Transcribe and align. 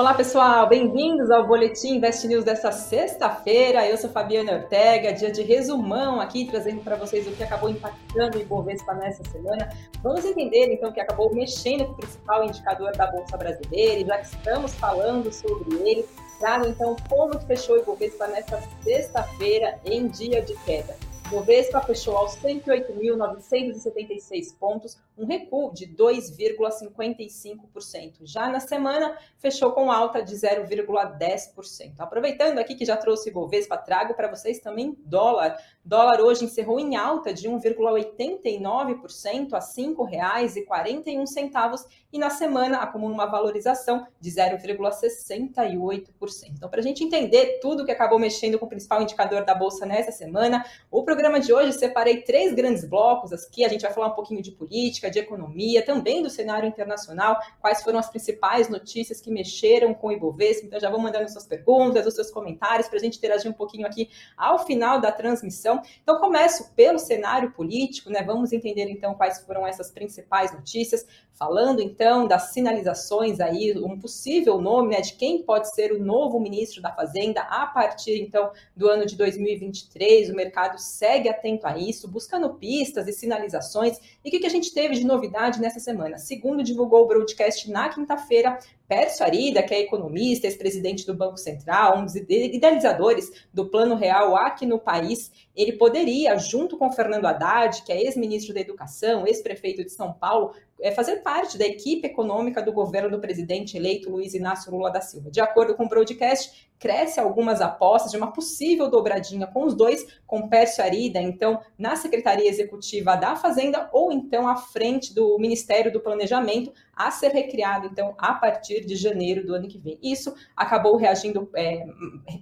Olá, 0.00 0.14
pessoal, 0.14 0.66
bem-vindos 0.66 1.30
ao 1.30 1.46
Boletim 1.46 1.96
Invest 1.96 2.26
News 2.26 2.42
dessa 2.42 2.72
sexta-feira. 2.72 3.86
Eu 3.86 3.98
sou 3.98 4.08
Fabiana 4.08 4.54
Ortega, 4.54 5.12
dia 5.12 5.30
de 5.30 5.42
resumão 5.42 6.22
aqui, 6.22 6.46
trazendo 6.46 6.80
para 6.80 6.96
vocês 6.96 7.26
o 7.26 7.32
que 7.32 7.42
acabou 7.42 7.68
impactando 7.68 8.38
o 8.38 8.40
Ibovespa 8.40 8.94
nessa 8.94 9.22
semana. 9.24 9.68
Vamos 10.02 10.24
entender, 10.24 10.72
então, 10.72 10.88
o 10.88 10.92
que 10.94 11.02
acabou 11.02 11.30
mexendo 11.34 11.84
com 11.84 11.92
o 11.92 11.96
principal 11.96 12.42
indicador 12.42 12.96
da 12.96 13.08
Bolsa 13.08 13.36
Brasileira, 13.36 14.00
e 14.00 14.06
já 14.06 14.16
que 14.16 14.26
estamos 14.28 14.74
falando 14.76 15.30
sobre 15.30 15.74
ele, 15.86 16.06
trago, 16.38 16.66
então, 16.66 16.96
como 17.06 17.38
fechou 17.40 17.76
o 17.76 17.80
Ibovespa 17.80 18.26
nessa 18.28 18.58
sexta-feira 18.82 19.78
em 19.84 20.08
dia 20.08 20.40
de 20.40 20.54
queda. 20.64 20.96
Bovespa 21.30 21.80
fechou 21.80 22.14
aos 22.16 22.36
108.976 22.38 24.58
pontos, 24.58 24.98
um 25.16 25.24
recuo 25.24 25.72
de 25.72 25.86
2,55%. 25.86 28.22
Já 28.22 28.48
na 28.48 28.58
semana, 28.58 29.16
fechou 29.38 29.70
com 29.70 29.92
alta 29.92 30.20
de 30.20 30.34
0,10%. 30.34 31.92
Aproveitando 32.00 32.58
aqui 32.58 32.74
que 32.74 32.84
já 32.84 32.96
trouxe 32.96 33.30
Bovespa, 33.30 33.78
trago 33.78 34.14
para 34.14 34.26
vocês 34.26 34.58
também 34.58 34.98
dólar. 35.04 35.56
Dólar 35.84 36.20
hoje 36.20 36.46
encerrou 36.46 36.80
em 36.80 36.96
alta 36.96 37.32
de 37.32 37.48
1,89% 37.48 39.52
a 39.52 39.60
R$ 39.60 39.64
5,41 39.64 41.86
e 42.12 42.18
na 42.18 42.28
semana 42.28 42.78
acumula 42.78 43.14
uma 43.14 43.26
valorização 43.26 44.04
de 44.18 44.30
0,68%. 44.30 46.08
Então, 46.56 46.68
para 46.68 46.80
a 46.80 46.82
gente 46.82 47.04
entender 47.04 47.60
tudo 47.60 47.84
que 47.84 47.92
acabou 47.92 48.18
mexendo 48.18 48.58
com 48.58 48.66
o 48.66 48.68
principal 48.68 49.00
indicador 49.00 49.44
da 49.44 49.54
Bolsa 49.54 49.86
nessa 49.86 50.10
semana, 50.10 50.64
o 50.90 51.04
programa 51.04 51.19
programa 51.20 51.38
de 51.38 51.52
hoje 51.52 51.74
separei 51.74 52.22
três 52.22 52.54
grandes 52.54 52.82
blocos 52.82 53.30
aqui. 53.30 53.62
A 53.62 53.68
gente 53.68 53.82
vai 53.82 53.92
falar 53.92 54.06
um 54.06 54.14
pouquinho 54.14 54.40
de 54.40 54.52
política, 54.52 55.10
de 55.10 55.18
economia, 55.18 55.84
também 55.84 56.22
do 56.22 56.30
cenário 56.30 56.66
internacional, 56.66 57.38
quais 57.60 57.82
foram 57.82 57.98
as 57.98 58.08
principais 58.08 58.70
notícias 58.70 59.20
que 59.20 59.30
mexeram 59.30 59.92
com 59.92 60.06
o 60.06 60.12
Ibovespa. 60.12 60.64
Então 60.64 60.80
já 60.80 60.88
vou 60.88 60.98
mandando 60.98 61.30
suas 61.30 61.46
perguntas, 61.46 62.06
os 62.06 62.14
seus 62.14 62.30
comentários 62.30 62.88
para 62.88 62.96
a 62.96 63.00
gente 63.02 63.18
interagir 63.18 63.50
um 63.50 63.54
pouquinho 63.54 63.86
aqui 63.86 64.08
ao 64.34 64.64
final 64.64 64.98
da 64.98 65.12
transmissão. 65.12 65.82
Então 66.02 66.18
começo 66.18 66.72
pelo 66.72 66.98
cenário 66.98 67.50
político, 67.50 68.08
né? 68.08 68.22
Vamos 68.22 68.50
entender 68.50 68.88
então 68.88 69.12
quais 69.12 69.40
foram 69.40 69.66
essas 69.66 69.90
principais 69.90 70.54
notícias, 70.54 71.04
falando 71.34 71.80
então 71.80 72.26
das 72.26 72.52
sinalizações 72.52 73.40
aí, 73.40 73.74
um 73.78 73.98
possível 73.98 74.60
nome, 74.60 74.94
né, 74.94 75.00
de 75.00 75.14
quem 75.14 75.42
pode 75.42 75.74
ser 75.74 75.90
o 75.90 75.98
novo 75.98 76.38
ministro 76.38 76.82
da 76.82 76.92
Fazenda 76.92 77.40
a 77.40 77.66
partir 77.66 78.20
então 78.20 78.50
do 78.76 78.88
ano 78.88 79.06
de 79.06 79.16
2023. 79.16 80.28
O 80.28 80.34
mercado 80.34 80.78
segue 80.78 81.09
segue 81.10 81.28
atento 81.28 81.66
a 81.66 81.76
isso, 81.76 82.08
buscando 82.08 82.54
pistas 82.54 83.08
e 83.08 83.12
sinalizações. 83.12 83.98
E 84.24 84.28
o 84.28 84.30
que, 84.30 84.38
que 84.38 84.46
a 84.46 84.50
gente 84.50 84.72
teve 84.72 84.94
de 84.94 85.04
novidade 85.04 85.60
nessa 85.60 85.80
semana? 85.80 86.18
Segundo 86.18 86.62
divulgou 86.62 87.02
o 87.02 87.08
broadcast 87.08 87.68
na 87.68 87.88
quinta-feira, 87.88 88.56
Pércio 88.86 89.24
Arida, 89.24 89.62
que 89.62 89.74
é 89.74 89.80
economista, 89.80 90.46
ex-presidente 90.46 91.04
do 91.04 91.14
Banco 91.14 91.36
Central, 91.36 91.98
um 91.98 92.04
dos 92.04 92.14
idealizadores 92.14 93.30
do 93.52 93.66
Plano 93.66 93.96
Real 93.96 94.36
aqui 94.36 94.64
no 94.64 94.78
país, 94.78 95.32
ele 95.60 95.72
poderia, 95.72 96.36
junto 96.36 96.76
com 96.76 96.90
Fernando 96.90 97.26
Haddad, 97.26 97.82
que 97.82 97.92
é 97.92 98.02
ex-ministro 98.02 98.54
da 98.54 98.60
Educação, 98.60 99.26
ex-prefeito 99.26 99.84
de 99.84 99.90
São 99.90 100.12
Paulo, 100.12 100.54
é 100.80 100.90
fazer 100.90 101.16
parte 101.16 101.58
da 101.58 101.66
equipe 101.66 102.06
econômica 102.06 102.62
do 102.62 102.72
governo 102.72 103.10
do 103.10 103.20
presidente 103.20 103.76
eleito 103.76 104.10
Luiz 104.10 104.32
Inácio 104.34 104.72
Lula 104.72 104.90
da 104.90 105.00
Silva. 105.00 105.30
De 105.30 105.40
acordo 105.40 105.74
com 105.74 105.84
o 105.84 105.88
broadcast, 105.88 106.70
cresce 106.78 107.20
algumas 107.20 107.60
apostas 107.60 108.10
de 108.10 108.16
uma 108.16 108.32
possível 108.32 108.88
dobradinha 108.88 109.46
com 109.46 109.64
os 109.64 109.74
dois, 109.74 110.06
com 110.26 110.48
Pércio 110.48 110.82
Arida, 110.82 111.20
então, 111.20 111.60
na 111.78 111.94
Secretaria 111.96 112.48
Executiva 112.48 113.16
da 113.16 113.36
Fazenda, 113.36 113.90
ou 113.92 114.10
então 114.10 114.48
à 114.48 114.56
frente 114.56 115.14
do 115.14 115.38
Ministério 115.38 115.92
do 115.92 116.00
Planejamento, 116.00 116.72
a 117.06 117.10
ser 117.10 117.28
recriado, 117.28 117.86
então, 117.86 118.14
a 118.18 118.34
partir 118.34 118.84
de 118.84 118.94
janeiro 118.94 119.46
do 119.46 119.54
ano 119.54 119.68
que 119.68 119.78
vem. 119.78 119.98
Isso 120.02 120.34
acabou 120.56 120.96
reagindo 120.96 121.48
é, 121.54 121.86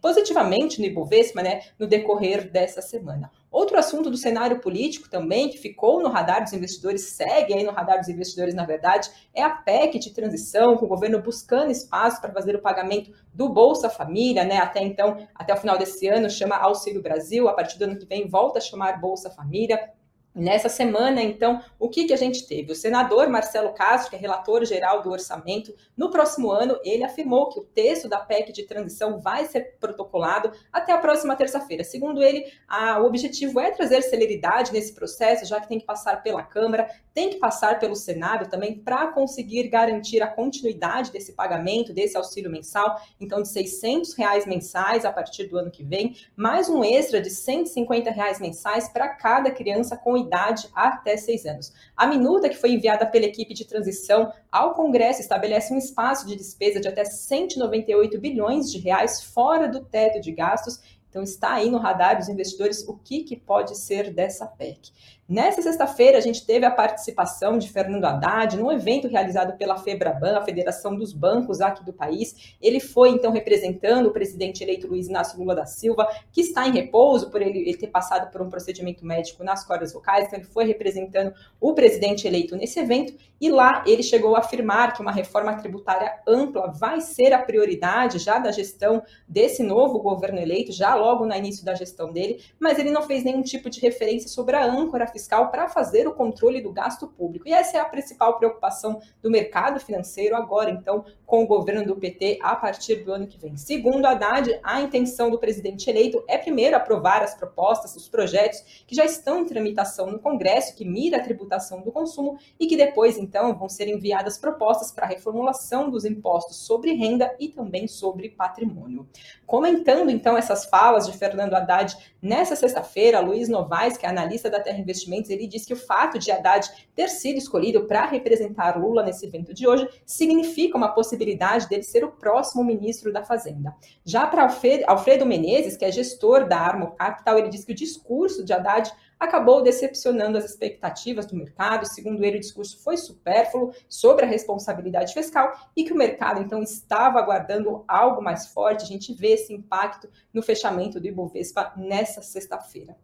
positivamente 0.02 0.80
no 0.80 0.86
Ibovespa, 0.86 1.42
né, 1.42 1.62
no 1.78 1.86
decorrer 1.86 2.50
dessa 2.50 2.82
semana. 2.82 3.30
Outro 3.50 3.78
assunto 3.78 4.10
do 4.10 4.16
cenário 4.16 4.60
político 4.60 5.08
também, 5.08 5.48
que 5.48 5.56
ficou 5.56 6.02
no 6.02 6.08
radar 6.08 6.42
dos 6.42 6.52
investidores, 6.52 7.02
segue 7.02 7.54
aí 7.54 7.62
no 7.62 7.70
radar 7.70 7.98
dos 7.98 8.08
investidores, 8.08 8.54
na 8.54 8.66
verdade, 8.66 9.10
é 9.32 9.42
a 9.42 9.50
PEC 9.50 9.98
de 9.98 10.10
transição, 10.12 10.76
com 10.76 10.84
o 10.84 10.88
governo 10.88 11.22
buscando 11.22 11.70
espaço 11.70 12.20
para 12.20 12.32
fazer 12.32 12.54
o 12.56 12.60
pagamento 12.60 13.10
do 13.32 13.48
Bolsa 13.48 13.88
Família, 13.88 14.44
né? 14.44 14.58
Até 14.58 14.82
então, 14.82 15.16
até 15.34 15.54
o 15.54 15.56
final 15.56 15.78
desse 15.78 16.06
ano, 16.08 16.28
chama 16.28 16.56
Auxílio 16.56 17.00
Brasil, 17.00 17.48
a 17.48 17.54
partir 17.54 17.78
do 17.78 17.84
ano 17.84 17.98
que 17.98 18.06
vem 18.06 18.28
volta 18.28 18.58
a 18.58 18.62
chamar 18.62 19.00
Bolsa 19.00 19.30
Família. 19.30 19.92
Nessa 20.38 20.68
semana, 20.68 21.20
então, 21.20 21.60
o 21.80 21.88
que, 21.88 22.04
que 22.04 22.12
a 22.12 22.16
gente 22.16 22.46
teve? 22.46 22.70
O 22.70 22.76
senador 22.76 23.28
Marcelo 23.28 23.72
Castro, 23.72 24.10
que 24.10 24.14
é 24.14 24.18
relator 24.20 24.64
geral 24.64 25.02
do 25.02 25.10
orçamento, 25.10 25.74
no 25.96 26.10
próximo 26.10 26.52
ano, 26.52 26.78
ele 26.84 27.02
afirmou 27.02 27.48
que 27.48 27.58
o 27.58 27.64
texto 27.64 28.08
da 28.08 28.20
PEC 28.20 28.52
de 28.52 28.62
transição 28.62 29.18
vai 29.18 29.46
ser 29.46 29.76
protocolado 29.80 30.52
até 30.72 30.92
a 30.92 30.98
próxima 30.98 31.34
terça-feira. 31.34 31.82
Segundo 31.82 32.22
ele, 32.22 32.44
a, 32.68 33.00
o 33.00 33.06
objetivo 33.06 33.58
é 33.58 33.72
trazer 33.72 34.00
celeridade 34.02 34.72
nesse 34.72 34.94
processo, 34.94 35.44
já 35.44 35.60
que 35.60 35.66
tem 35.66 35.80
que 35.80 35.84
passar 35.84 36.22
pela 36.22 36.44
Câmara, 36.44 36.88
tem 37.12 37.30
que 37.30 37.38
passar 37.38 37.80
pelo 37.80 37.96
Senado 37.96 38.48
também, 38.48 38.78
para 38.78 39.08
conseguir 39.08 39.66
garantir 39.66 40.22
a 40.22 40.28
continuidade 40.28 41.10
desse 41.10 41.32
pagamento, 41.32 41.92
desse 41.92 42.16
auxílio 42.16 42.48
mensal, 42.48 42.96
então 43.20 43.42
de 43.42 43.48
600 43.48 44.14
reais 44.14 44.46
mensais 44.46 45.04
a 45.04 45.12
partir 45.12 45.48
do 45.48 45.58
ano 45.58 45.68
que 45.68 45.82
vem, 45.82 46.14
mais 46.36 46.68
um 46.68 46.84
extra 46.84 47.20
de 47.20 47.28
150 47.28 48.08
reais 48.12 48.38
mensais 48.38 48.88
para 48.88 49.08
cada 49.08 49.50
criança 49.50 49.96
com 49.96 50.16
idade 50.16 50.27
até 50.74 51.16
seis 51.16 51.46
anos. 51.46 51.72
A 51.96 52.06
minuta 52.06 52.48
que 52.48 52.56
foi 52.56 52.72
enviada 52.72 53.06
pela 53.06 53.26
equipe 53.26 53.54
de 53.54 53.64
transição 53.64 54.32
ao 54.50 54.74
Congresso 54.74 55.20
estabelece 55.20 55.72
um 55.72 55.78
espaço 55.78 56.26
de 56.26 56.36
despesa 56.36 56.80
de 56.80 56.88
até 56.88 57.04
198 57.04 58.18
bilhões 58.20 58.70
de 58.70 58.78
reais 58.78 59.22
fora 59.22 59.68
do 59.68 59.84
teto 59.84 60.20
de 60.20 60.32
gastos 60.32 60.80
então 61.10 61.22
está 61.22 61.54
aí 61.54 61.70
no 61.70 61.78
radar 61.78 62.16
dos 62.16 62.28
investidores 62.28 62.86
o 62.86 62.96
que, 62.96 63.24
que 63.24 63.36
pode 63.36 63.76
ser 63.76 64.12
dessa 64.12 64.46
PEC. 64.46 64.92
Nessa 65.28 65.60
sexta-feira, 65.60 66.16
a 66.16 66.22
gente 66.22 66.46
teve 66.46 66.64
a 66.64 66.70
participação 66.70 67.58
de 67.58 67.68
Fernando 67.68 68.06
Haddad 68.06 68.56
num 68.56 68.72
evento 68.72 69.06
realizado 69.06 69.58
pela 69.58 69.76
FEBRABAN, 69.76 70.38
a 70.38 70.42
Federação 70.42 70.96
dos 70.96 71.12
Bancos 71.12 71.60
aqui 71.60 71.84
do 71.84 71.92
país. 71.92 72.56
Ele 72.62 72.80
foi, 72.80 73.10
então, 73.10 73.30
representando 73.30 74.06
o 74.06 74.10
presidente 74.10 74.64
eleito 74.64 74.86
Luiz 74.86 75.06
Inácio 75.06 75.38
Lula 75.38 75.54
da 75.54 75.66
Silva, 75.66 76.08
que 76.32 76.40
está 76.40 76.66
em 76.66 76.72
repouso 76.72 77.30
por 77.30 77.42
ele, 77.42 77.58
ele 77.58 77.76
ter 77.76 77.88
passado 77.88 78.30
por 78.32 78.40
um 78.40 78.48
procedimento 78.48 79.04
médico 79.04 79.44
nas 79.44 79.66
cordas 79.66 79.92
vocais. 79.92 80.24
Então, 80.24 80.38
ele 80.38 80.48
foi 80.48 80.64
representando 80.64 81.34
o 81.60 81.74
presidente 81.74 82.26
eleito 82.26 82.56
nesse 82.56 82.80
evento. 82.80 83.12
E 83.38 83.50
lá 83.50 83.84
ele 83.86 84.02
chegou 84.02 84.34
a 84.34 84.38
afirmar 84.38 84.94
que 84.94 85.02
uma 85.02 85.12
reforma 85.12 85.54
tributária 85.56 86.20
ampla 86.26 86.72
vai 86.72 87.02
ser 87.02 87.34
a 87.34 87.38
prioridade 87.38 88.18
já 88.18 88.38
da 88.38 88.50
gestão 88.50 89.02
desse 89.28 89.62
novo 89.62 89.98
governo 89.98 90.40
eleito, 90.40 90.72
já 90.72 90.94
logo 90.94 91.26
no 91.26 91.34
início 91.34 91.66
da 91.66 91.74
gestão 91.74 92.10
dele, 92.10 92.42
mas 92.58 92.78
ele 92.78 92.90
não 92.90 93.02
fez 93.02 93.22
nenhum 93.22 93.42
tipo 93.42 93.68
de 93.68 93.78
referência 93.78 94.28
sobre 94.28 94.56
a 94.56 94.64
âncora 94.64 95.06
fiscal 95.06 95.17
para 95.50 95.68
fazer 95.68 96.06
o 96.06 96.14
controle 96.14 96.60
do 96.60 96.72
gasto 96.72 97.08
público. 97.08 97.48
E 97.48 97.52
essa 97.52 97.78
é 97.78 97.80
a 97.80 97.84
principal 97.84 98.38
preocupação 98.38 99.00
do 99.22 99.30
mercado 99.30 99.80
financeiro 99.80 100.36
agora, 100.36 100.70
então, 100.70 101.04
com 101.26 101.42
o 101.42 101.46
governo 101.46 101.84
do 101.84 101.96
PT 101.96 102.38
a 102.42 102.54
partir 102.54 103.04
do 103.04 103.12
ano 103.12 103.26
que 103.26 103.38
vem. 103.38 103.56
Segundo 103.56 104.06
Haddad, 104.06 104.60
a 104.62 104.80
intenção 104.80 105.30
do 105.30 105.38
presidente 105.38 105.88
eleito 105.88 106.22
é 106.28 106.38
primeiro 106.38 106.76
aprovar 106.76 107.22
as 107.22 107.34
propostas, 107.34 107.96
os 107.96 108.08
projetos 108.08 108.84
que 108.86 108.94
já 108.94 109.04
estão 109.04 109.40
em 109.40 109.46
tramitação 109.46 110.10
no 110.10 110.18
Congresso, 110.18 110.74
que 110.74 110.84
mira 110.84 111.18
a 111.18 111.22
tributação 111.22 111.82
do 111.82 111.92
consumo 111.92 112.38
e 112.58 112.66
que 112.66 112.76
depois, 112.76 113.18
então, 113.18 113.54
vão 113.56 113.68
ser 113.68 113.88
enviadas 113.88 114.38
propostas 114.38 114.92
para 114.92 115.06
a 115.06 115.08
reformulação 115.08 115.90
dos 115.90 116.04
impostos 116.04 116.56
sobre 116.56 116.92
renda 116.92 117.34
e 117.38 117.48
também 117.48 117.86
sobre 117.86 118.30
patrimônio. 118.30 119.08
Comentando, 119.46 120.10
então, 120.10 120.36
essas 120.36 120.64
falas 120.66 121.06
de 121.06 121.16
Fernando 121.16 121.54
Haddad 121.54 121.96
nessa 122.20 122.56
sexta-feira, 122.56 123.20
Luiz 123.20 123.48
Novaes, 123.48 123.96
que 123.96 124.06
é 124.06 124.08
analista 124.08 124.50
da 124.50 124.60
Terra 124.60 124.78
Investimentos, 124.78 125.07
Investimentos, 125.08 125.30
ele 125.30 125.46
diz 125.46 125.64
que 125.64 125.72
o 125.72 125.76
fato 125.76 126.18
de 126.18 126.30
Haddad 126.30 126.68
ter 126.94 127.08
sido 127.08 127.38
escolhido 127.38 127.86
para 127.86 128.06
representar 128.06 128.78
Lula 128.78 129.02
nesse 129.02 129.26
evento 129.26 129.54
de 129.54 129.66
hoje 129.66 129.88
significa 130.04 130.76
uma 130.76 130.92
possibilidade 130.92 131.68
dele 131.68 131.82
ser 131.82 132.04
o 132.04 132.12
próximo 132.12 132.62
ministro 132.62 133.12
da 133.12 133.24
Fazenda. 133.24 133.74
Já 134.04 134.26
para 134.26 134.48
Alfredo 134.86 135.26
Menezes, 135.26 135.76
que 135.76 135.84
é 135.84 135.90
gestor 135.90 136.46
da 136.46 136.58
Armo 136.58 136.92
Capital, 136.92 137.38
ele 137.38 137.48
diz 137.48 137.64
que 137.64 137.72
o 137.72 137.74
discurso 137.74 138.44
de 138.44 138.52
Haddad 138.52 138.92
acabou 139.18 139.62
decepcionando 139.62 140.38
as 140.38 140.44
expectativas 140.44 141.26
do 141.26 141.34
mercado. 141.34 141.86
Segundo 141.86 142.22
ele, 142.22 142.36
o 142.36 142.40
discurso 142.40 142.78
foi 142.82 142.96
supérfluo 142.96 143.72
sobre 143.88 144.24
a 144.24 144.28
responsabilidade 144.28 145.12
fiscal 145.12 145.52
e 145.74 145.84
que 145.84 145.92
o 145.92 145.96
mercado 145.96 146.40
então 146.40 146.62
estava 146.62 147.18
aguardando 147.18 147.84
algo 147.88 148.22
mais 148.22 148.46
forte. 148.48 148.84
A 148.84 148.86
gente 148.86 149.12
vê 149.12 149.32
esse 149.32 149.52
impacto 149.52 150.08
no 150.32 150.42
fechamento 150.42 151.00
do 151.00 151.06
Ibovespa 151.06 151.72
nessa 151.76 152.22
sexta-feira. 152.22 152.96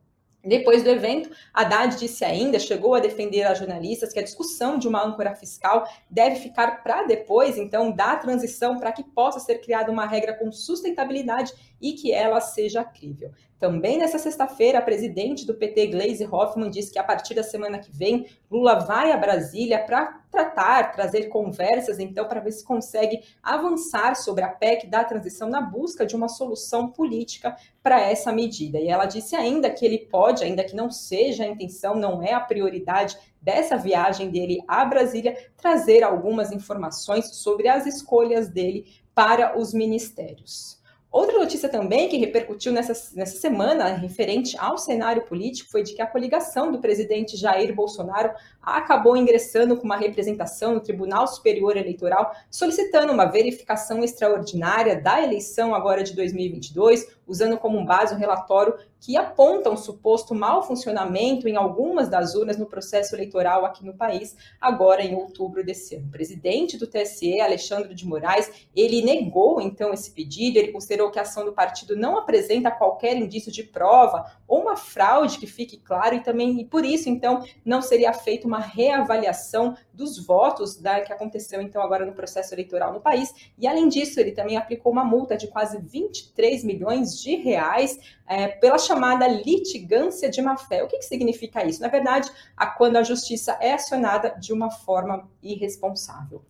Depois 0.45 0.83
do 0.83 0.91
evento, 0.91 1.31
Haddad 1.53 1.97
disse 1.97 2.25
ainda, 2.25 2.59
chegou 2.59 2.95
a 2.95 3.01
defender 3.01 3.45
a 3.45 3.55
jornalistas 3.55 4.13
que 4.13 4.19
a 4.19 4.23
discussão 4.23 4.79
de 4.79 4.87
uma 4.87 5.03
âncora 5.03 5.35
fiscal 5.35 5.89
deve 6.11 6.37
ficar 6.37 6.83
para 6.83 7.05
depois, 7.05 7.57
então, 7.57 7.91
da 7.91 8.17
transição 8.17 8.79
para 8.79 8.93
que 8.93 9.03
possa 9.03 9.41
ser 9.41 9.61
criada 9.61 9.91
uma 9.91 10.07
regra 10.07 10.35
com 10.35 10.53
sustentabilidade 10.53 11.53
e 11.85 11.93
que 11.93 12.11
ela 12.11 12.41
seja 12.41 12.83
crível. 12.83 13.31
Também 13.59 13.99
nessa 13.99 14.19
sexta-feira, 14.19 14.79
a 14.79 14.83
presidente 14.83 15.47
do 15.47 15.53
PT, 15.53 15.89
Gleisi 15.89 16.25
Hoffmann, 16.25 16.71
disse 16.71 16.91
que 16.91 16.99
a 16.99 17.05
partir 17.05 17.35
da 17.35 17.43
semana 17.43 17.79
que 17.79 17.93
vem, 17.93 18.27
Lula 18.51 18.77
vai 18.77 19.13
a 19.13 19.19
Brasília 19.19 19.79
para 19.79 20.23
tratar, 20.31 20.93
trazer 20.93 21.29
conversas, 21.29 21.99
então, 21.99 22.27
para 22.27 22.41
ver 22.41 22.53
se 22.53 22.65
consegue 22.65 23.23
avançar 23.43 24.17
sobre 24.17 24.43
a 24.45 24.49
PEC 24.49 24.87
da 24.87 25.05
transição 25.05 25.47
na 25.49 25.61
busca 25.61 26.07
de 26.07 26.17
uma 26.17 26.29
solução 26.29 26.89
política 26.89 27.55
para 27.83 28.01
essa 28.01 28.33
medida. 28.33 28.79
E 28.79 28.89
ela 28.89 29.05
disse 29.05 29.37
ainda 29.37 29.69
que 29.69 29.85
ele 29.85 29.99
pode, 29.99 30.43
ainda 30.43 30.65
que 30.65 30.75
não 30.75 30.91
seja 30.91 31.45
a 31.45 31.49
intenção, 31.49 31.95
não 31.95 32.23
é 32.23 32.33
a 32.33 32.41
prioridade 32.41 33.19
dessa 33.43 33.77
viagem 33.77 34.31
dele 34.31 34.63
a 34.67 34.87
Brasília, 34.87 35.37
trazer 35.55 36.03
algumas 36.03 36.51
informações 36.51 37.27
sobre 37.37 37.69
as 37.69 37.87
escolhas 37.87 38.49
dele 38.49 38.87
para 39.15 39.59
os 39.59 39.75
ministérios. 39.75 40.83
Outra 41.15 41.39
notícia 41.39 41.69
também 41.69 42.09
que 42.09 42.17
repercutiu 42.17 42.73
nessa, 42.73 42.93
nessa 43.15 43.39
semana, 43.39 43.85
referente 43.95 44.59
ao 44.59 44.77
cenário 44.77 45.23
político, 45.23 45.71
foi 45.71 45.85
de 45.85 45.95
que 45.95 46.03
a 46.03 46.07
coligação 46.09 46.73
do 46.73 46.81
presidente 46.81 47.37
Jair 47.37 47.73
Bolsonaro 47.73 48.33
acabou 48.61 49.17
ingressando 49.17 49.77
com 49.77 49.85
uma 49.85 49.97
representação 49.97 50.75
no 50.75 50.81
Tribunal 50.81 51.29
Superior 51.29 51.77
Eleitoral, 51.77 52.35
solicitando 52.51 53.13
uma 53.13 53.27
verificação 53.27 54.03
extraordinária 54.03 55.01
da 55.01 55.23
eleição 55.23 55.73
agora 55.73 56.03
de 56.03 56.17
2022, 56.17 57.07
usando 57.27 57.59
como 57.59 57.85
base 57.85 58.15
um 58.15 58.19
relatório 58.19 58.75
que 59.05 59.19
aponta 59.19 59.71
um 59.71 59.77
suposto 59.77 60.35
mau 60.35 60.63
funcionamento 60.63 61.47
em 61.47 61.57
algumas 61.57 62.09
das 62.09 62.35
urnas 62.35 62.57
no 62.57 62.65
processo 62.65 63.15
eleitoral 63.15 63.67
aqui 63.67 63.85
no 63.85 63.93
país, 63.93 64.35
agora 64.59 65.03
em 65.03 65.15
outubro 65.15 65.63
desse 65.63 65.97
ano. 65.97 66.07
O 66.07 66.11
presidente 66.11 66.79
do 66.79 66.87
TSE, 66.87 67.39
Alexandre 67.39 67.95
de 67.95 68.07
Moraes, 68.07 68.67
ele 68.75 69.03
negou 69.03 69.61
então 69.61 69.93
esse 69.93 70.11
pedido, 70.11 70.57
ele 70.57 70.73
considerou 70.73 71.11
que 71.11 71.19
a 71.19 71.23
ação 71.23 71.45
do 71.45 71.53
partido 71.53 71.95
não 71.95 72.17
apresenta 72.17 72.71
qualquer 72.71 73.15
indício 73.15 73.53
de 73.53 73.63
prova 73.63 74.25
ou 74.49 74.63
uma 74.63 74.77
fraude 74.77 75.39
que 75.39 75.47
fique 75.47 75.77
claro 75.77 76.15
e 76.15 76.23
também 76.23 76.61
e 76.61 76.65
por 76.65 76.83
isso 76.83 77.11
então 77.11 77.45
não 77.63 77.83
seria 77.83 78.13
feita 78.15 78.47
uma 78.47 78.59
reavaliação 78.59 79.77
dos 79.93 80.25
votos 80.25 80.77
da, 80.81 81.03
que 81.03 81.13
aconteceu 81.13 81.61
então 81.61 81.83
agora 81.83 82.07
no 82.07 82.13
processo 82.13 82.55
eleitoral 82.55 82.93
no 82.93 83.01
país. 83.01 83.35
E 83.59 83.67
além 83.67 83.89
disso, 83.89 84.19
ele 84.19 84.33
também 84.33 84.57
aplicou 84.57 84.91
uma 84.91 85.05
multa 85.05 85.37
de 85.37 85.49
quase 85.49 85.79
23 85.79 86.65
milhões 86.65 87.14
de 87.21 87.37
reais 87.37 87.99
é, 88.27 88.49
pela 88.49 88.79
chamada 88.79 89.27
litigância 89.27 90.29
de 90.29 90.41
má-fé. 90.41 90.83
O 90.83 90.89
que, 90.89 90.99
que 90.99 91.05
significa 91.05 91.65
isso? 91.65 91.81
Na 91.81 91.89
verdade, 91.89 92.31
a, 92.57 92.67
quando 92.67 92.97
a 92.97 93.03
justiça 93.03 93.57
é 93.61 93.73
acionada 93.75 94.31
de 94.39 94.53
uma 94.53 94.71
forma 94.71 95.29
irresponsável. 95.43 96.43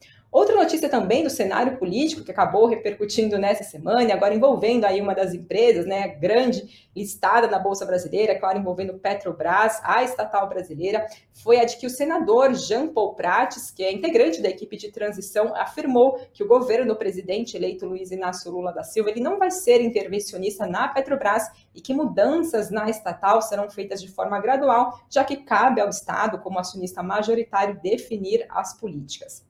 Outra 0.54 0.66
notícia 0.66 0.88
também 0.88 1.24
do 1.24 1.30
cenário 1.30 1.76
político 1.78 2.22
que 2.22 2.30
acabou 2.30 2.68
repercutindo 2.68 3.36
nessa 3.36 3.64
semana, 3.64 4.14
agora 4.14 4.32
envolvendo 4.32 4.84
aí 4.84 5.00
uma 5.00 5.12
das 5.12 5.34
empresas, 5.34 5.84
né, 5.84 6.06
grande, 6.06 6.88
listada 6.94 7.48
na 7.48 7.58
Bolsa 7.58 7.84
Brasileira, 7.84 8.38
claro, 8.38 8.60
envolvendo 8.60 8.94
Petrobras, 8.94 9.80
a 9.82 10.04
estatal 10.04 10.48
brasileira, 10.48 11.04
foi 11.32 11.58
a 11.58 11.64
de 11.64 11.76
que 11.76 11.88
o 11.88 11.90
senador 11.90 12.54
Jean 12.54 12.86
Paul 12.86 13.16
Prates, 13.16 13.72
que 13.72 13.82
é 13.82 13.90
integrante 13.90 14.40
da 14.40 14.48
equipe 14.48 14.76
de 14.76 14.92
transição, 14.92 15.56
afirmou 15.56 16.20
que 16.32 16.44
o 16.44 16.46
governo 16.46 16.86
do 16.86 16.96
presidente 16.96 17.56
eleito 17.56 17.84
Luiz 17.84 18.12
Inácio 18.12 18.52
Lula 18.52 18.72
da 18.72 18.84
Silva, 18.84 19.10
ele 19.10 19.20
não 19.20 19.40
vai 19.40 19.50
ser 19.50 19.80
intervencionista 19.80 20.68
na 20.68 20.86
Petrobras 20.86 21.50
e 21.74 21.80
que 21.80 21.92
mudanças 21.92 22.70
na 22.70 22.88
estatal 22.88 23.42
serão 23.42 23.68
feitas 23.68 24.00
de 24.00 24.08
forma 24.08 24.38
gradual, 24.38 25.00
já 25.10 25.24
que 25.24 25.38
cabe 25.38 25.80
ao 25.80 25.88
Estado, 25.88 26.38
como 26.38 26.60
acionista 26.60 27.02
majoritário, 27.02 27.80
definir 27.82 28.46
as 28.48 28.78
políticas. 28.78 29.42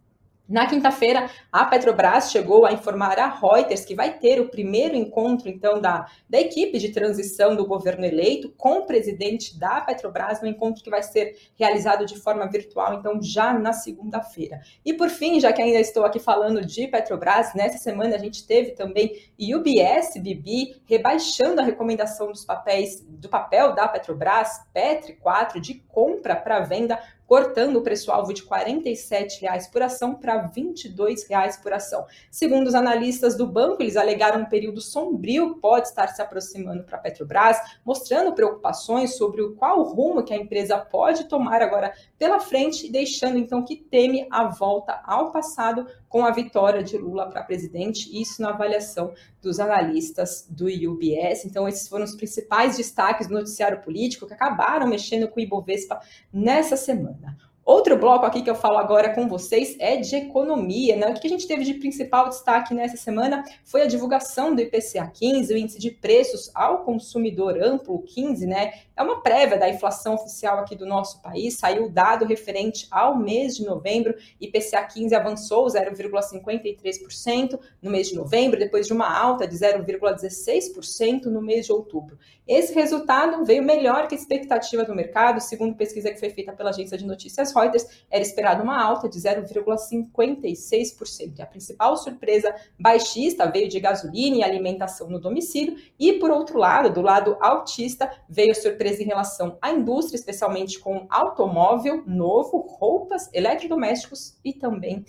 Na 0.47 0.67
quinta-feira, 0.67 1.31
a 1.51 1.65
Petrobras 1.65 2.31
chegou 2.31 2.67
a 2.67 2.73
informar 2.73 3.19
a 3.19 3.29
Reuters 3.29 3.83
que 3.83 3.95
vai 3.95 4.19
ter 4.19 4.43
o 4.43 4.51
primeiro 4.51 4.95
encontro, 4.95 5.49
então, 5.49 5.81
da, 5.81 6.07
da 6.29 6.39
equipe 6.39 6.79
de 6.79 6.91
transição 6.91 7.57
do 7.57 7.67
governo 7.67 8.05
eleito 8.05 8.51
com 8.51 8.81
o 8.81 8.87
presidente 8.87 9.59
da 9.59 9.81
Petrobras, 9.81 10.43
um 10.43 10.47
encontro 10.47 10.85
que 10.85 10.91
vai 10.91 11.03
ser 11.03 11.35
realizado 11.59 12.05
de 12.05 12.21
forma 12.21 12.47
virtual, 12.47 12.93
então, 12.93 13.23
já 13.23 13.59
na 13.59 13.73
segunda-feira. 13.73 14.61
E, 14.85 14.93
por 14.93 15.09
fim, 15.09 15.41
já 15.41 15.51
que 15.51 15.63
ainda 15.63 15.81
estou 15.81 16.05
aqui 16.05 16.19
falando 16.19 16.61
de 16.61 16.89
Petrobras, 16.89 17.55
nessa 17.55 17.79
semana 17.79 18.15
a 18.15 18.19
gente 18.19 18.47
teve 18.47 18.73
também 18.73 19.17
UBS 19.39 20.21
BB 20.21 20.77
rebaixando 20.85 21.63
a 21.63 21.65
recomendação 21.65 22.31
dos 22.31 22.45
papéis 22.45 23.01
do 23.01 23.31
papel 23.31 23.75
da 23.75 23.89
Petrobras, 23.89 24.61
Petri 24.75 25.15
4, 25.15 25.59
de 25.59 25.83
compra 25.89 26.37
para 26.37 26.61
venda 26.61 26.99
cortando 27.27 27.77
o 27.77 27.83
preço-alvo 27.83 28.33
de 28.33 28.43
R$ 28.43 28.49
47,00 28.49 29.71
por 29.71 29.83
ação 29.83 30.15
para 30.15 30.41
R$ 30.43 30.49
22,00 30.57 31.63
por 31.63 31.73
ação. 31.73 32.07
Segundo 32.31 32.67
os 32.67 32.75
analistas 32.75 33.37
do 33.37 33.47
banco, 33.47 33.83
eles 33.83 33.97
alegaram 33.97 34.43
um 34.43 34.47
período 34.47 34.81
sombrio 34.81 35.57
pode 35.57 35.89
estar 35.89 36.09
se 36.09 36.21
aproximando 36.21 36.85
para 36.85 36.97
a 36.97 37.01
Petrobras, 37.01 37.59
mostrando 37.85 38.35
preocupações 38.35 39.17
sobre 39.17 39.43
o 39.43 39.55
qual 39.55 39.83
rumo 39.83 40.23
que 40.23 40.35
a 40.35 40.37
empresa 40.37 40.79
pode 40.79 41.25
tomar 41.25 41.63
agora 41.63 41.93
pela 42.19 42.41
frente, 42.41 42.91
deixando 42.91 43.39
então 43.39 43.65
que 43.65 43.77
teme 43.77 44.27
a 44.31 44.45
volta 44.45 45.01
ao 45.05 45.31
passado 45.31 45.87
com 46.09 46.25
a 46.25 46.31
vitória 46.31 46.83
de 46.83 46.97
Lula 46.97 47.29
para 47.29 47.43
presidente, 47.43 48.09
isso 48.21 48.41
na 48.41 48.51
avaliação 48.51 49.13
dos 49.45 49.61
analistas 49.61 50.47
do 50.51 50.67
UBS. 50.67 51.45
Então, 51.45 51.69
esses 51.69 51.87
foram 51.87 52.05
os 52.05 52.17
principais 52.17 52.77
destaques 52.77 53.29
do 53.29 53.35
noticiário 53.35 53.81
político 53.83 54.27
que 54.27 54.35
acabaram 54.35 54.89
mexendo 54.89 55.29
com 55.29 55.39
o 55.39 55.43
Ibovespa 55.43 56.01
nessa 56.33 56.77
semana. 56.77 57.37
Outro 57.65 57.97
bloco 57.97 58.27
aqui 58.27 58.43
que 58.43 58.51
eu 58.51 58.55
falo 58.55 58.77
agora 58.77 59.15
com 59.15 59.27
vocês 59.27 59.75
é 59.81 59.97
de 59.97 60.15
economia, 60.17 60.97
né? 60.97 61.09
O 61.09 61.15
que 61.15 61.27
a 61.27 61.31
gente 61.31 61.47
teve 61.47 61.65
de 61.65 61.73
principal 61.75 62.29
destaque 62.29 62.75
nessa 62.75 62.99
semana 62.99 63.43
foi 63.65 63.81
a 63.81 63.87
divulgação 63.87 64.55
do 64.55 64.61
IPCA 64.61 65.07
15, 65.07 65.55
o 65.55 65.57
índice 65.57 65.79
de 65.79 65.91
preços 65.91 66.51
ao 66.55 66.85
consumidor 66.85 67.57
amplo 67.63 68.03
15, 68.03 68.47
né? 68.47 68.75
É 68.97 69.03
uma 69.03 69.21
prévia 69.21 69.59
da 69.59 69.69
inflação 69.69 70.15
oficial 70.15 70.61
aqui 70.61 70.77
do 70.77 70.87
nosso 70.87 71.21
país. 71.21 71.55
Saiu 71.55 71.87
o 71.87 71.89
dado 71.89 72.25
referente 72.25 72.87
ao 72.91 73.19
mês 73.19 73.57
de 73.57 73.65
novembro. 73.65 74.15
IPCA 74.41 74.85
15 74.85 75.13
avançou 75.15 75.67
0,53% 75.67 77.59
no 77.83 77.91
mês 77.91 78.09
de 78.09 78.15
novembro, 78.15 78.59
depois 78.59 78.87
de 78.87 78.93
uma 78.93 79.13
alta 79.13 79.49
de 79.49 79.57
0,16% 79.57 81.25
no 81.25 81.43
mês 81.43 81.67
de 81.67 81.73
outubro. 81.73 82.17
Esse 82.47 82.73
resultado 82.75 83.43
veio 83.45 83.65
melhor 83.65 84.07
que 84.07 84.15
a 84.15 84.19
expectativa 84.19 84.85
do 84.85 84.95
mercado, 84.95 85.41
segundo 85.41 85.75
pesquisa 85.75 86.11
que 86.11 86.21
foi 86.21 86.29
feita 86.29 86.53
pela 86.53 86.69
agência 86.71 86.99
de 86.99 87.07
notícias 87.07 87.55
Reuters, 87.55 88.05
era 88.11 88.23
esperada 88.23 88.63
uma 88.63 88.79
alta 88.81 89.09
de 89.09 89.19
0,56%. 89.19 91.41
A 91.41 91.47
principal 91.47 91.97
surpresa 91.97 92.55
baixista 92.79 93.51
veio 93.51 93.69
de 93.69 93.81
gasolina 93.81 94.37
e 94.37 94.43
alimentação 94.43 95.09
no 95.09 95.19
domicílio, 95.19 95.79
e 95.99 96.13
por 96.15 96.31
outro 96.31 96.59
lado, 96.59 96.93
do 96.93 97.01
lado 97.01 97.39
altista, 97.41 98.13
veio 98.29 98.53
a 98.53 98.55
surpresa 98.85 99.03
em 99.03 99.07
relação 99.07 99.59
à 99.63 99.71
indústria, 99.71 100.17
especialmente 100.17 100.79
com 100.79 101.07
automóvel 101.09 102.03
novo, 102.07 102.59
roupas, 102.59 103.31
eletrodomésticos 103.33 104.39
e 104.45 104.53
também 104.53 105.05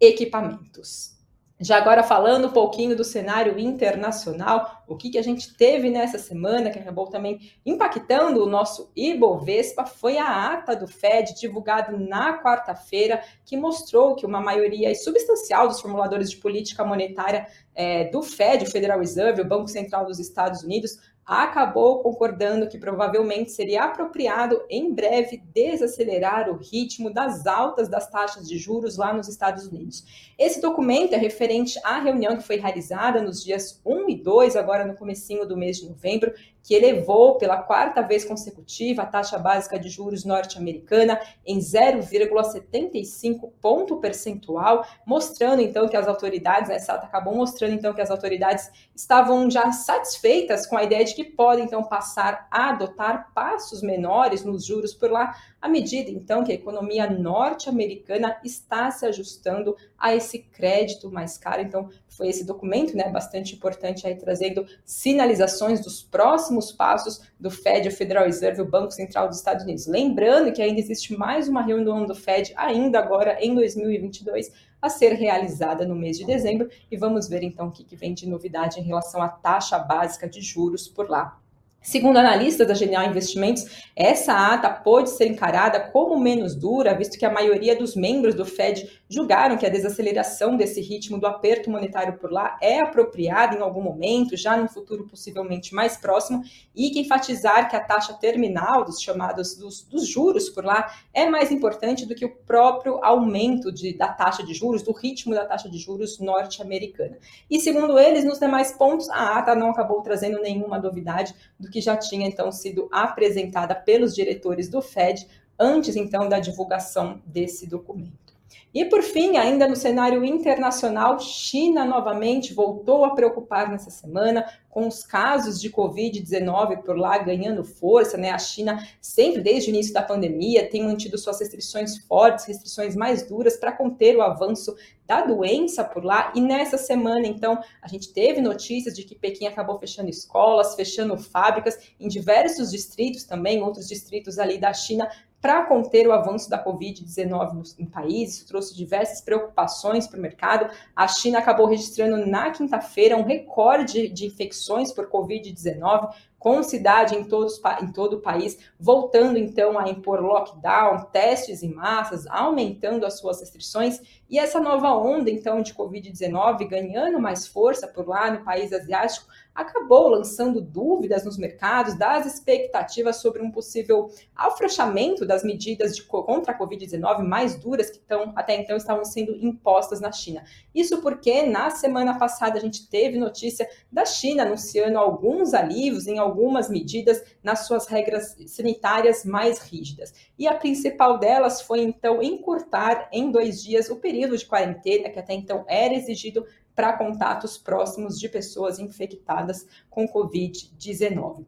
equipamentos. 0.00 1.18
Já 1.62 1.76
agora 1.76 2.02
falando 2.02 2.48
um 2.48 2.52
pouquinho 2.52 2.96
do 2.96 3.04
cenário 3.04 3.58
internacional, 3.58 4.82
o 4.88 4.96
que, 4.96 5.10
que 5.10 5.18
a 5.18 5.22
gente 5.22 5.54
teve 5.58 5.90
nessa 5.90 6.18
semana, 6.18 6.70
que 6.70 6.78
acabou 6.78 7.06
também 7.08 7.38
impactando 7.66 8.42
o 8.42 8.48
nosso 8.48 8.90
Ibovespa, 8.96 9.84
foi 9.84 10.16
a 10.16 10.54
ata 10.54 10.74
do 10.74 10.88
Fed, 10.88 11.38
divulgada 11.38 11.94
na 11.94 12.42
quarta-feira, 12.42 13.22
que 13.44 13.58
mostrou 13.58 14.16
que 14.16 14.24
uma 14.24 14.40
maioria 14.40 14.94
substancial 14.94 15.68
dos 15.68 15.82
formuladores 15.82 16.30
de 16.30 16.38
política 16.38 16.82
monetária 16.82 17.46
é, 17.74 18.04
do 18.04 18.22
Fed, 18.22 18.64
o 18.64 18.70
Federal 18.70 18.98
Reserve, 18.98 19.42
o 19.42 19.48
Banco 19.48 19.68
Central 19.68 20.06
dos 20.06 20.18
Estados 20.18 20.62
Unidos, 20.62 20.98
acabou 21.30 22.00
concordando 22.00 22.66
que 22.66 22.76
provavelmente 22.76 23.52
seria 23.52 23.84
apropriado 23.84 24.60
em 24.68 24.92
breve 24.92 25.40
desacelerar 25.54 26.50
o 26.50 26.56
ritmo 26.56 27.08
das 27.08 27.46
altas 27.46 27.88
das 27.88 28.10
taxas 28.10 28.48
de 28.48 28.58
juros 28.58 28.96
lá 28.96 29.12
nos 29.12 29.28
Estados 29.28 29.68
Unidos. 29.68 30.04
Esse 30.36 30.60
documento 30.60 31.12
é 31.12 31.16
referente 31.16 31.78
à 31.84 32.00
reunião 32.00 32.36
que 32.36 32.42
foi 32.42 32.56
realizada 32.56 33.22
nos 33.22 33.44
dias 33.44 33.80
1 33.86 34.08
e 34.08 34.16
2, 34.16 34.56
agora 34.56 34.84
no 34.84 34.96
comecinho 34.96 35.46
do 35.46 35.56
mês 35.56 35.76
de 35.76 35.88
novembro, 35.88 36.34
que 36.62 36.74
elevou 36.74 37.36
pela 37.36 37.58
quarta 37.58 38.02
vez 38.02 38.24
consecutiva 38.24 39.02
a 39.02 39.06
taxa 39.06 39.38
básica 39.38 39.78
de 39.78 39.88
juros 39.88 40.24
norte-americana 40.24 41.20
em 41.46 41.58
0,75 41.58 43.50
ponto 43.60 43.96
percentual, 43.98 44.84
mostrando 45.06 45.62
então 45.62 45.88
que 45.88 45.96
as 45.96 46.06
autoridades, 46.06 46.68
né, 46.68 46.76
essa 46.76 46.94
ata 46.94 47.06
acabou 47.06 47.34
mostrando 47.34 47.74
então 47.74 47.94
que 47.94 48.00
as 48.00 48.10
autoridades 48.10 48.70
estavam 48.94 49.50
já 49.50 49.72
satisfeitas 49.72 50.66
com 50.66 50.76
a 50.76 50.84
ideia 50.84 51.04
de 51.04 51.14
que 51.14 51.19
podem 51.24 51.64
então 51.64 51.82
passar 51.82 52.46
a 52.50 52.70
adotar 52.70 53.32
passos 53.34 53.82
menores 53.82 54.44
nos 54.44 54.64
juros 54.64 54.94
por 54.94 55.10
lá 55.10 55.36
à 55.60 55.68
medida 55.68 56.10
então 56.10 56.42
que 56.42 56.52
a 56.52 56.54
economia 56.54 57.08
norte-americana 57.08 58.38
está 58.44 58.90
se 58.90 59.06
ajustando 59.06 59.76
a 59.98 60.14
esse 60.14 60.38
crédito 60.38 61.10
mais 61.10 61.36
caro. 61.36 61.60
Então, 61.60 61.90
foi 62.08 62.28
esse 62.28 62.44
documento, 62.44 62.96
né, 62.96 63.08
bastante 63.10 63.54
importante 63.54 64.06
aí 64.06 64.14
trazendo 64.14 64.66
sinalizações 64.84 65.80
dos 65.80 66.02
próximos 66.02 66.72
passos 66.72 67.22
do 67.38 67.50
Fed, 67.50 67.88
o 67.88 67.92
Federal 67.92 68.24
Reserve, 68.24 68.62
o 68.62 68.68
Banco 68.68 68.90
Central 68.90 69.28
dos 69.28 69.38
Estados 69.38 69.64
Unidos. 69.64 69.86
Lembrando 69.86 70.52
que 70.52 70.62
ainda 70.62 70.80
existe 70.80 71.16
mais 71.16 71.48
uma 71.48 71.62
reunião 71.62 72.06
do 72.06 72.14
Fed 72.14 72.52
ainda 72.56 72.98
agora 72.98 73.38
em 73.40 73.54
2022 73.54 74.50
a 74.80 74.88
ser 74.88 75.14
realizada 75.14 75.86
no 75.86 75.94
mês 75.94 76.18
de 76.18 76.24
dezembro 76.24 76.68
e 76.90 76.96
vamos 76.96 77.28
ver 77.28 77.42
então 77.42 77.68
o 77.68 77.70
que, 77.70 77.96
vem 77.96 78.14
de 78.14 78.28
novidade 78.28 78.80
em 78.80 78.82
relação 78.82 79.22
à 79.22 79.28
taxa 79.28 79.78
básica 79.78 80.28
de 80.28 80.40
juros 80.40 80.88
por 80.88 81.08
lá. 81.08 81.39
Segundo 81.82 82.18
analistas 82.18 82.68
da 82.68 82.74
Genial 82.74 83.06
Investimentos, 83.06 83.88
essa 83.96 84.34
ata 84.52 84.68
pode 84.68 85.08
ser 85.10 85.28
encarada 85.28 85.80
como 85.80 86.20
menos 86.20 86.54
dura, 86.54 86.94
visto 86.94 87.18
que 87.18 87.24
a 87.24 87.32
maioria 87.32 87.74
dos 87.74 87.96
membros 87.96 88.34
do 88.34 88.44
Fed 88.44 89.00
julgaram 89.08 89.56
que 89.56 89.64
a 89.64 89.70
desaceleração 89.70 90.58
desse 90.58 90.82
ritmo 90.82 91.18
do 91.18 91.26
aperto 91.26 91.70
monetário 91.70 92.18
por 92.18 92.30
lá 92.30 92.58
é 92.60 92.80
apropriada 92.80 93.56
em 93.56 93.62
algum 93.62 93.80
momento, 93.80 94.36
já 94.36 94.58
no 94.58 94.68
futuro 94.68 95.08
possivelmente 95.08 95.74
mais 95.74 95.96
próximo, 95.96 96.42
e 96.76 96.90
que 96.90 97.00
enfatizar 97.00 97.70
que 97.70 97.74
a 97.74 97.80
taxa 97.80 98.12
terminal 98.12 98.84
dos 98.84 99.00
chamados 99.00 99.56
dos, 99.56 99.82
dos 99.82 100.06
juros 100.06 100.50
por 100.50 100.64
lá 100.66 100.94
é 101.14 101.28
mais 101.30 101.50
importante 101.50 102.04
do 102.04 102.14
que 102.14 102.26
o 102.26 102.36
próprio 102.36 103.02
aumento 103.02 103.72
de, 103.72 103.96
da 103.96 104.08
taxa 104.08 104.44
de 104.44 104.52
juros, 104.52 104.82
do 104.82 104.92
ritmo 104.92 105.34
da 105.34 105.46
taxa 105.46 105.68
de 105.68 105.78
juros 105.78 106.18
norte-americana. 106.18 107.16
E 107.50 107.58
segundo 107.58 107.98
eles, 107.98 108.22
nos 108.22 108.38
demais 108.38 108.70
pontos, 108.72 109.08
a 109.08 109.38
ata 109.38 109.54
não 109.54 109.70
acabou 109.70 110.02
trazendo 110.02 110.40
nenhuma 110.42 110.78
novidade 110.78 111.34
do 111.58 111.69
que 111.70 111.80
já 111.80 111.96
tinha 111.96 112.26
então 112.26 112.50
sido 112.50 112.88
apresentada 112.90 113.74
pelos 113.74 114.14
diretores 114.14 114.68
do 114.68 114.82
Fed 114.82 115.26
antes 115.58 115.96
então 115.96 116.28
da 116.28 116.40
divulgação 116.40 117.20
desse 117.24 117.66
documento. 117.66 118.29
E 118.72 118.84
por 118.84 119.02
fim, 119.02 119.36
ainda 119.36 119.66
no 119.66 119.74
cenário 119.74 120.24
internacional, 120.24 121.18
China 121.18 121.84
novamente 121.84 122.54
voltou 122.54 123.04
a 123.04 123.14
preocupar 123.14 123.68
nessa 123.68 123.90
semana 123.90 124.44
com 124.68 124.86
os 124.86 125.02
casos 125.02 125.60
de 125.60 125.68
Covid-19 125.70 126.82
por 126.84 126.96
lá 126.96 127.18
ganhando 127.18 127.64
força, 127.64 128.16
né? 128.16 128.30
A 128.30 128.38
China, 128.38 128.86
sempre 129.00 129.42
desde 129.42 129.68
o 129.68 129.74
início 129.74 129.92
da 129.92 130.02
pandemia, 130.02 130.70
tem 130.70 130.84
mantido 130.84 131.18
suas 131.18 131.40
restrições 131.40 131.98
fortes, 132.06 132.44
restrições 132.44 132.94
mais 132.94 133.26
duras 133.26 133.56
para 133.56 133.72
conter 133.72 134.16
o 134.16 134.22
avanço 134.22 134.76
da 135.04 135.22
doença 135.22 135.82
por 135.82 136.04
lá. 136.04 136.32
E 136.36 136.40
nessa 136.40 136.78
semana, 136.78 137.26
então, 137.26 137.60
a 137.82 137.88
gente 137.88 138.12
teve 138.12 138.40
notícias 138.40 138.94
de 138.94 139.02
que 139.02 139.16
Pequim 139.16 139.48
acabou 139.48 139.76
fechando 139.76 140.08
escolas, 140.08 140.76
fechando 140.76 141.18
fábricas 141.18 141.76
em 141.98 142.06
diversos 142.06 142.70
distritos 142.70 143.24
também, 143.24 143.60
outros 143.60 143.88
distritos 143.88 144.38
ali 144.38 144.56
da 144.56 144.72
China 144.72 145.10
para 145.40 145.64
conter 145.64 146.06
o 146.06 146.12
avanço 146.12 146.50
da 146.50 146.62
Covid-19 146.62 147.74
no, 147.78 147.86
país. 147.86 148.36
Isso 148.36 148.46
trouxe 148.46 148.76
diversas 148.76 149.20
preocupações 149.20 150.06
para 150.06 150.18
o 150.18 150.22
mercado. 150.22 150.70
A 150.94 151.08
China 151.08 151.38
acabou 151.38 151.66
registrando 151.66 152.26
na 152.26 152.50
quinta-feira 152.50 153.16
um 153.16 153.24
recorde 153.24 154.08
de 154.08 154.26
infecções 154.26 154.92
por 154.92 155.08
Covid-19, 155.08 156.12
com 156.38 156.62
cidade 156.62 157.14
em, 157.14 157.22
todos, 157.22 157.60
em 157.82 157.92
todo 157.92 158.14
o 158.14 158.20
país, 158.20 158.58
voltando 158.78 159.38
então 159.38 159.78
a 159.78 159.88
impor 159.88 160.20
lockdown, 160.20 161.04
testes 161.12 161.62
em 161.62 161.72
massas, 161.72 162.26
aumentando 162.26 163.04
as 163.04 163.18
suas 163.18 163.40
restrições, 163.40 164.00
e 164.28 164.38
essa 164.38 164.58
nova 164.58 164.96
onda 164.96 165.30
então 165.30 165.60
de 165.60 165.74
Covid-19 165.74 166.66
ganhando 166.66 167.20
mais 167.20 167.46
força 167.46 167.86
por 167.86 168.08
lá 168.08 168.30
no 168.30 168.42
país 168.42 168.72
asiático, 168.72 169.26
acabou 169.54 170.08
lançando 170.08 170.60
dúvidas 170.60 171.24
nos 171.24 171.36
mercados 171.36 171.94
das 171.94 172.26
expectativas 172.26 173.16
sobre 173.16 173.42
um 173.42 173.50
possível 173.50 174.10
afrouxamento 174.34 175.26
das 175.26 175.42
medidas 175.42 175.94
de, 175.94 176.02
contra 176.02 176.52
a 176.52 176.58
Covid-19 176.58 177.22
mais 177.22 177.56
duras 177.56 177.90
que 177.90 177.98
estão, 177.98 178.32
até 178.36 178.56
então 178.56 178.76
estavam 178.76 179.04
sendo 179.04 179.32
impostas 179.36 180.00
na 180.00 180.12
China. 180.12 180.44
Isso 180.74 181.00
porque 181.00 181.42
na 181.42 181.70
semana 181.70 182.18
passada 182.18 182.58
a 182.58 182.60
gente 182.60 182.88
teve 182.88 183.18
notícia 183.18 183.68
da 183.90 184.04
China 184.04 184.44
anunciando 184.44 184.98
alguns 184.98 185.52
alívios 185.52 186.06
em 186.06 186.18
algumas 186.18 186.68
medidas 186.68 187.22
nas 187.42 187.66
suas 187.66 187.86
regras 187.86 188.36
sanitárias 188.46 189.24
mais 189.24 189.58
rígidas. 189.58 190.14
E 190.38 190.46
a 190.46 190.54
principal 190.54 191.18
delas 191.18 191.60
foi 191.60 191.80
então 191.82 192.22
encurtar 192.22 193.08
em 193.12 193.30
dois 193.30 193.62
dias 193.62 193.90
o 193.90 193.96
período 193.96 194.36
de 194.36 194.46
quarentena 194.46 195.10
que 195.10 195.18
até 195.18 195.34
então 195.34 195.64
era 195.68 195.94
exigido 195.94 196.46
para 196.74 196.92
contatos 196.92 197.58
próximos 197.58 198.18
de 198.18 198.28
pessoas 198.28 198.78
infectadas 198.78 199.66
com 199.88 200.08
Covid-19. 200.08 201.44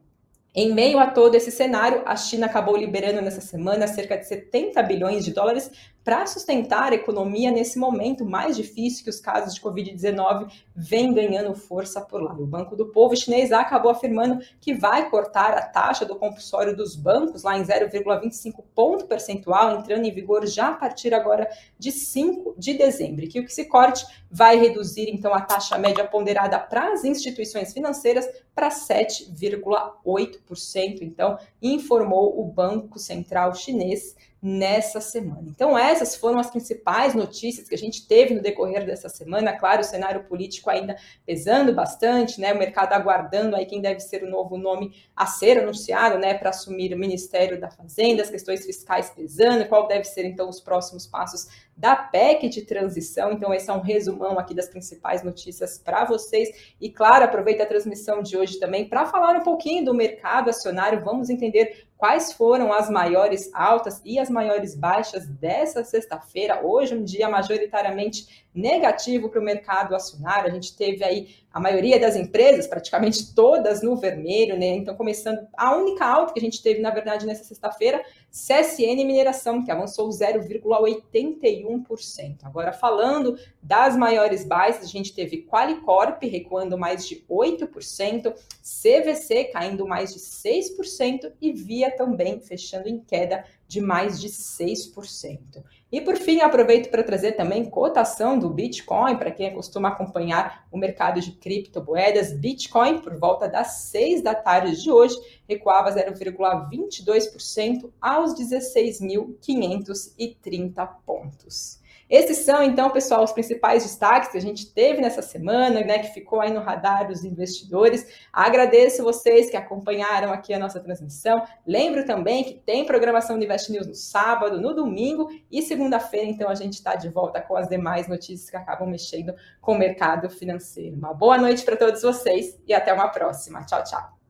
Em 0.55 0.71
meio 0.71 0.99
a 0.99 1.07
todo 1.07 1.33
esse 1.33 1.49
cenário, 1.49 2.03
a 2.05 2.15
China 2.15 2.45
acabou 2.45 2.77
liberando 2.77 3.21
nessa 3.21 3.41
semana 3.41 3.87
cerca 3.87 4.15
de 4.15 4.27
70 4.27 4.83
bilhões 4.83 5.25
de 5.25 5.33
dólares 5.33 5.71
para 6.03 6.25
sustentar 6.25 6.91
a 6.91 6.95
economia 6.95 7.49
nesse 7.49 7.79
momento 7.79 8.25
mais 8.25 8.57
difícil 8.57 9.03
que 9.03 9.09
os 9.09 9.19
casos 9.19 9.55
de 9.55 9.61
Covid-19 9.61 10.51
vêm 10.75 11.11
ganhando 11.13 11.55
força 11.55 12.01
por 12.01 12.21
lá. 12.21 12.33
O 12.33 12.45
Banco 12.45 12.75
do 12.75 12.87
Povo 12.87 13.15
chinês 13.15 13.53
acabou 13.53 13.91
afirmando 13.91 14.43
que 14.59 14.73
vai 14.73 15.09
cortar 15.09 15.53
a 15.53 15.61
taxa 15.61 16.05
do 16.05 16.15
compulsório 16.15 16.75
dos 16.75 16.95
bancos 16.95 17.43
lá 17.43 17.57
em 17.57 17.63
0,25 17.63 18.63
ponto 18.75 19.05
percentual, 19.05 19.77
entrando 19.77 20.05
em 20.05 20.11
vigor 20.11 20.45
já 20.45 20.67
a 20.69 20.73
partir 20.73 21.13
agora 21.13 21.47
de 21.79 21.91
5 21.91 22.55
de 22.57 22.73
dezembro, 22.73 23.27
que 23.27 23.39
o 23.39 23.45
que 23.45 23.53
se 23.53 23.65
corte 23.65 24.05
vai 24.29 24.57
reduzir 24.57 25.09
então 25.09 25.33
a 25.33 25.41
taxa 25.41 25.77
média 25.77 26.05
ponderada 26.05 26.59
para 26.59 26.91
as 26.91 27.05
instituições 27.05 27.71
financeiras 27.71 28.27
para 28.53 28.69
7,8%, 28.69 31.01
então 31.01 31.37
informou 31.61 32.37
o 32.39 32.45
Banco 32.45 32.99
Central 32.99 33.55
Chinês 33.55 34.15
nessa 34.45 34.99
semana. 34.99 35.45
Então, 35.47 35.77
essas 35.77 36.17
foram 36.17 36.37
as 36.37 36.49
principais 36.49 37.15
notícias 37.15 37.69
que 37.69 37.73
a 37.73 37.77
gente 37.77 38.05
teve 38.05 38.33
no 38.33 38.41
decorrer 38.41 38.85
dessa 38.85 39.07
semana. 39.07 39.53
Claro, 39.53 39.79
o 39.79 39.85
cenário 39.85 40.25
político 40.25 40.69
ainda 40.69 40.97
pesando 41.25 41.73
bastante, 41.73 42.41
né? 42.41 42.51
O 42.51 42.59
mercado 42.59 42.91
aguardando 42.91 43.55
aí 43.55 43.65
quem 43.65 43.79
deve 43.79 44.01
ser 44.01 44.21
o 44.21 44.29
novo 44.29 44.57
nome 44.57 44.93
a 45.15 45.25
ser 45.25 45.59
anunciado, 45.59 46.19
né, 46.19 46.33
para 46.33 46.49
assumir 46.49 46.93
o 46.93 46.97
Ministério 46.97 47.57
da 47.57 47.69
Fazenda, 47.69 48.21
as 48.21 48.29
questões 48.29 48.65
fiscais 48.65 49.09
pesando, 49.11 49.65
qual 49.65 49.87
deve 49.87 50.03
ser 50.03 50.25
então 50.25 50.49
os 50.49 50.59
próximos 50.59 51.07
passos 51.07 51.47
da 51.77 51.95
PEC 51.95 52.49
de 52.49 52.63
transição. 52.63 53.31
Então, 53.31 53.53
esse 53.53 53.69
é 53.69 53.73
um 53.73 53.79
resumão 53.79 54.37
aqui 54.37 54.53
das 54.53 54.67
principais 54.67 55.23
notícias 55.23 55.77
para 55.77 56.03
vocês. 56.03 56.73
E, 56.81 56.89
claro, 56.89 57.23
aproveita 57.23 57.63
a 57.63 57.65
transmissão 57.65 58.21
de 58.21 58.37
hoje 58.37 58.59
também 58.59 58.89
para 58.89 59.05
falar 59.05 59.37
um 59.37 59.43
pouquinho 59.43 59.85
do 59.85 59.93
mercado 59.93 60.49
acionário. 60.49 61.01
Vamos 61.01 61.29
entender 61.29 61.85
quais 62.03 62.33
foram 62.33 62.73
as 62.73 62.89
maiores 62.89 63.49
altas 63.53 64.01
e 64.03 64.19
as 64.19 64.29
maiores 64.29 64.75
baixas 64.75 65.25
dessa 65.25 65.85
sexta-feira. 65.85 66.59
Hoje, 66.61 66.93
um 66.93 67.01
dia 67.01 67.29
majoritariamente 67.29 68.45
negativo 68.53 69.29
para 69.29 69.39
o 69.39 69.43
mercado 69.43 69.95
acionário. 69.95 70.51
A 70.51 70.53
gente 70.53 70.75
teve 70.75 71.01
aí 71.01 71.33
a 71.53 71.59
maioria 71.59 71.99
das 71.99 72.15
empresas, 72.15 72.65
praticamente 72.65 73.35
todas 73.35 73.83
no 73.83 73.95
vermelho, 73.95 74.57
né? 74.57 74.69
Então, 74.69 74.95
começando, 74.95 75.47
a 75.55 75.75
única 75.75 76.03
alta 76.03 76.33
que 76.33 76.39
a 76.39 76.41
gente 76.41 76.63
teve, 76.63 76.81
na 76.81 76.89
verdade, 76.89 77.27
nessa 77.27 77.43
sexta-feira, 77.43 78.03
CSN 78.31 79.05
Mineração, 79.05 79.63
que 79.63 79.69
avançou 79.69 80.09
0,81%. 80.09 82.37
Agora, 82.41 82.73
falando 82.73 83.37
das 83.61 83.95
maiores 83.95 84.43
baixas, 84.43 84.85
a 84.85 84.87
gente 84.87 85.13
teve 85.13 85.43
Qualicorp 85.43 86.23
recuando 86.23 86.75
mais 86.75 87.07
de 87.07 87.23
8%, 87.29 88.33
CVC 88.63 89.43
caindo 89.53 89.85
mais 89.85 90.11
de 90.11 90.19
6% 90.19 91.33
e 91.39 91.53
Via 91.53 91.95
também 91.95 92.39
fechando 92.39 92.89
em 92.89 92.99
queda 92.99 93.45
de 93.67 93.81
mais 93.81 94.19
de 94.19 94.29
6%. 94.29 95.63
E 95.91 96.01
por 96.01 96.17
fim, 96.17 96.41
aproveito 96.41 96.89
para 96.89 97.03
trazer 97.03 97.33
também 97.33 97.69
cotação 97.69 98.39
do 98.39 98.49
Bitcoin, 98.49 99.15
para 99.15 99.29
quem 99.29 99.53
costuma 99.53 99.89
acompanhar 99.89 100.65
o 100.71 100.77
mercado 100.77 101.21
de 101.21 101.33
criptomoedas. 101.33 102.33
Bitcoin, 102.33 102.97
por 102.99 103.15
volta 103.19 103.47
das 103.47 103.73
6 103.91 104.23
da 104.23 104.33
tarde 104.33 104.81
de 104.81 104.89
hoje, 104.89 105.15
recuava 105.47 105.91
0,22% 105.91 107.91
aos 108.01 108.33
16.530 108.33 110.89
pontos. 111.05 111.82
Esses 112.09 112.37
são, 112.39 112.63
então, 112.63 112.89
pessoal, 112.89 113.23
os 113.23 113.31
principais 113.31 113.83
destaques 113.83 114.29
que 114.29 114.37
a 114.37 114.41
gente 114.41 114.71
teve 114.73 115.01
nessa 115.01 115.21
semana, 115.21 115.81
né, 115.81 115.99
que 115.99 116.13
ficou 116.13 116.41
aí 116.41 116.51
no 116.51 116.59
radar 116.59 117.07
dos 117.07 117.23
investidores. 117.23 118.05
Agradeço 118.31 119.03
vocês 119.03 119.49
que 119.49 119.57
acompanharam 119.57 120.31
aqui 120.31 120.53
a 120.53 120.59
nossa 120.59 120.79
transmissão. 120.79 121.43
Lembro 121.65 122.05
também 122.05 122.43
que 122.43 122.55
tem 122.55 122.85
programação 122.85 123.37
do 123.37 123.43
Invest 123.43 123.71
News 123.71 123.87
no 123.87 123.95
sábado, 123.95 124.59
no 124.61 124.73
domingo 124.73 125.29
e 125.51 125.61
segunda-feira, 125.61 126.27
então 126.27 126.49
a 126.49 126.55
gente 126.55 126.73
está 126.73 126.95
de 126.95 127.09
volta 127.09 127.41
com 127.41 127.55
as 127.55 127.67
demais 127.67 128.07
notícias 128.07 128.49
que 128.49 128.57
acabam 128.57 128.89
mexendo 128.89 129.33
com 129.61 129.73
o 129.73 129.77
mercado 129.77 130.29
financeiro. 130.29 130.95
Uma 130.95 131.13
boa 131.13 131.37
noite 131.37 131.63
para 131.63 131.77
todos 131.77 132.01
vocês 132.01 132.59
e 132.67 132.73
até 132.73 132.93
uma 132.93 133.07
próxima. 133.07 133.63
Tchau, 133.65 133.83
tchau. 133.83 134.22